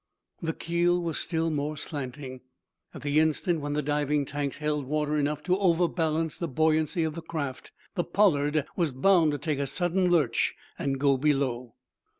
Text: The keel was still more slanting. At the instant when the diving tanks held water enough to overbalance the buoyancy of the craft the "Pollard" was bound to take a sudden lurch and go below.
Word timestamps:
The 0.41 0.53
keel 0.55 0.99
was 0.99 1.19
still 1.19 1.51
more 1.51 1.77
slanting. 1.77 2.41
At 2.91 3.03
the 3.03 3.19
instant 3.19 3.59
when 3.61 3.73
the 3.73 3.83
diving 3.83 4.25
tanks 4.25 4.57
held 4.57 4.87
water 4.87 5.15
enough 5.15 5.43
to 5.43 5.59
overbalance 5.59 6.39
the 6.39 6.47
buoyancy 6.47 7.03
of 7.03 7.13
the 7.13 7.21
craft 7.21 7.71
the 7.93 8.03
"Pollard" 8.03 8.65
was 8.75 8.91
bound 8.91 9.31
to 9.33 9.37
take 9.37 9.59
a 9.59 9.67
sudden 9.67 10.09
lurch 10.09 10.55
and 10.79 10.99
go 10.99 11.17
below. 11.17 11.75